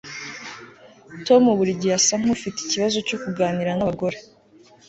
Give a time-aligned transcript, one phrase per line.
[1.25, 4.17] Tom buri gihe asa nkufite ikibazo cyo kuganira nabagore